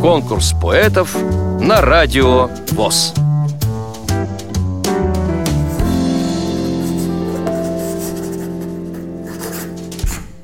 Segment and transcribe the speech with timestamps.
[0.00, 1.16] Конкурс поэтов
[1.60, 3.14] на радио ВОЗ.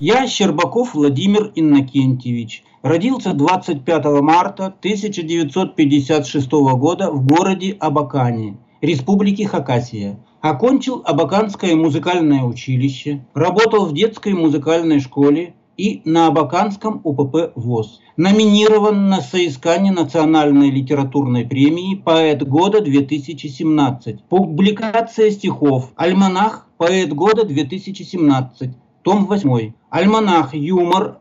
[0.00, 2.64] Я Щербаков Владимир Иннокентьевич.
[2.82, 10.18] Родился 25 марта 1956 года в городе Абакане, Республики Хакасия.
[10.40, 18.00] Окончил Абаканское музыкальное училище, работал в детской музыкальной школе и на Абаканском УПП ВОЗ.
[18.16, 24.18] Номинирован на соискание Национальной литературной премии «Поэт года 2017».
[24.28, 26.68] Публикация стихов «Альманах.
[26.76, 28.74] Поэт года 2017».
[29.02, 29.72] Том 8.
[29.90, 31.18] Альманах «Юмор.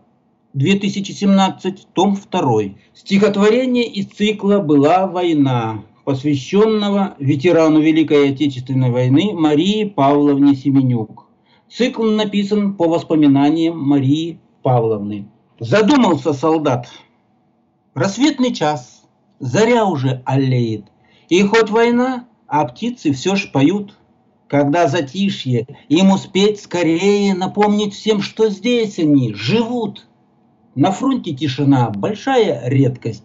[0.54, 2.62] 2017», том 2.
[2.94, 11.28] Стихотворение из цикла «Была война», посвященного ветерану Великой Отечественной войны Марии Павловне Семенюк.
[11.76, 15.28] Цикл написан по воспоминаниям Марии Павловны.
[15.60, 16.90] Задумался солдат.
[17.94, 19.04] Рассветный час,
[19.40, 20.86] заря уже аллеет,
[21.30, 23.98] и хоть война, а птицы все ж поют–
[24.52, 30.08] когда затишье, им успеть скорее напомнить всем, что здесь они живут.
[30.76, 33.24] На фронте тишина– большая редкость.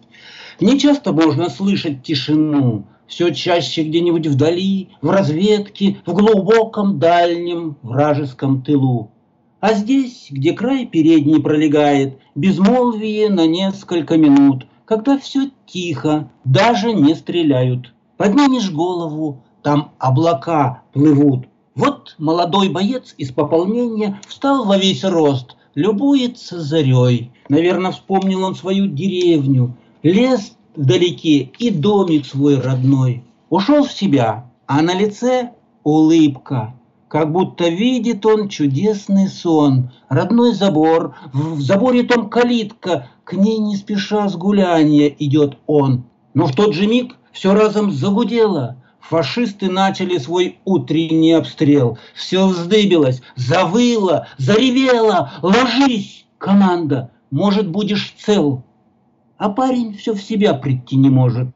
[0.61, 8.61] Не часто можно слышать тишину, все чаще где-нибудь вдали, в разведке, в глубоком дальнем вражеском
[8.61, 9.11] тылу.
[9.59, 17.15] А здесь, где край передний пролегает, безмолвие на несколько минут, когда все тихо, даже не
[17.15, 17.93] стреляют.
[18.17, 21.47] Поднимешь голову, там облака плывут.
[21.75, 27.31] Вот молодой боец из пополнения встал во весь рост, любуется зарей.
[27.49, 33.23] Наверное, вспомнил он свою деревню, лес вдалеке и домик свой родной.
[33.49, 35.51] Ушел в себя, а на лице
[35.83, 36.73] улыбка,
[37.07, 39.91] как будто видит он чудесный сон.
[40.07, 46.03] Родной забор, в заборе том калитка, к ней не спеша с гуляния идет он.
[46.33, 48.77] Но в тот же миг все разом загудело,
[49.09, 51.97] Фашисты начали свой утренний обстрел.
[52.13, 55.31] Все вздыбилось, завыло, заревело.
[55.41, 58.63] Ложись, команда, может, будешь цел.
[59.37, 61.49] А парень все в себя прийти не может.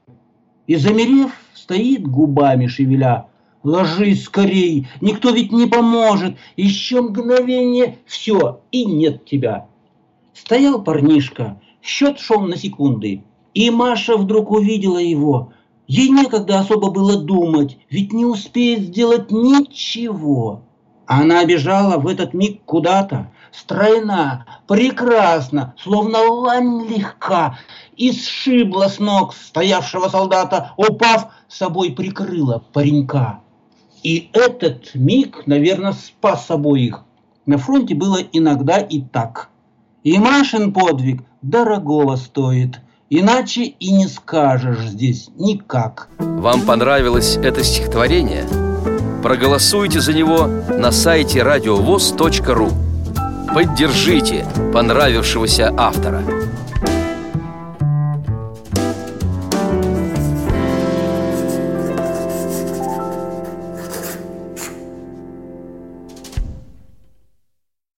[0.67, 3.27] И, замерев, стоит губами шевеля.
[3.63, 6.35] Ложись скорей, никто ведь не поможет.
[6.57, 9.67] Еще мгновение, все, и нет тебя.
[10.33, 13.23] Стоял парнишка, счет шел на секунды.
[13.53, 15.53] И Маша вдруг увидела его–
[15.91, 20.61] Ей некогда особо было думать, ведь не успеет сделать ничего.
[21.05, 27.59] Она бежала в этот миг куда-то, стройна, прекрасна, словно лань легка,
[27.95, 33.39] и сшибла с ног стоявшего солдата, упав, собой прикрыла паренька.
[34.03, 37.03] И этот миг, наверное, спас обоих.
[37.45, 39.49] На фронте было иногда и так.
[40.03, 42.79] И Машин подвиг дорогого стоит–
[43.13, 46.07] Иначе и не скажешь здесь никак.
[46.17, 48.47] Вам понравилось это стихотворение?
[49.21, 52.90] Проголосуйте за него на сайте радиовоз.ру.
[53.53, 56.23] Поддержите понравившегося автора.